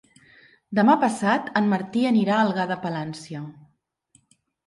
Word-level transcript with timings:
Demà 0.77 0.93
passat 1.01 1.51
en 1.59 1.67
Martí 1.73 2.03
anirà 2.11 2.33
a 2.39 2.45
Algar 2.47 2.65
de 2.73 2.79
Palància. 2.87 3.45